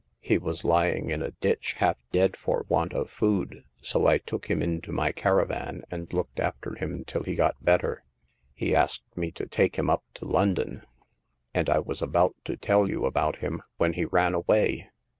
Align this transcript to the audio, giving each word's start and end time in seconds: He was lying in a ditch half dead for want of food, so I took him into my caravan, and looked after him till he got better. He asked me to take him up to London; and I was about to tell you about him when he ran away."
He 0.21 0.39
was 0.39 0.65
lying 0.65 1.11
in 1.11 1.21
a 1.21 1.29
ditch 1.29 1.73
half 1.77 1.95
dead 2.11 2.35
for 2.35 2.65
want 2.67 2.91
of 2.91 3.07
food, 3.11 3.63
so 3.83 4.07
I 4.07 4.17
took 4.17 4.47
him 4.49 4.59
into 4.59 4.91
my 4.91 5.11
caravan, 5.11 5.83
and 5.91 6.11
looked 6.11 6.39
after 6.39 6.73
him 6.73 7.03
till 7.05 7.21
he 7.21 7.35
got 7.35 7.63
better. 7.63 8.03
He 8.55 8.75
asked 8.75 9.03
me 9.15 9.29
to 9.33 9.45
take 9.45 9.75
him 9.75 9.91
up 9.91 10.03
to 10.15 10.25
London; 10.25 10.81
and 11.53 11.69
I 11.69 11.77
was 11.77 12.01
about 12.01 12.33
to 12.45 12.57
tell 12.57 12.89
you 12.89 13.05
about 13.05 13.35
him 13.45 13.61
when 13.77 13.93
he 13.93 14.05
ran 14.05 14.33
away." 14.33 14.89